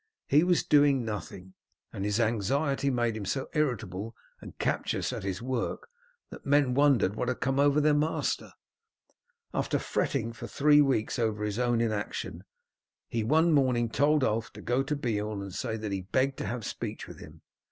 [0.27, 1.53] He was doing nothing,
[1.93, 5.89] and his anxiety made him so irritable and captious at his work
[6.31, 8.53] that his men wondered what had come over their master.
[9.53, 12.45] After fretting for three weeks over his own inaction,
[13.09, 16.47] he one morning told Ulf to go to Beorn and say that he begged to
[16.47, 17.41] have speech with him.